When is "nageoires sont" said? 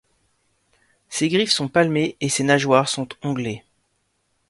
2.43-3.07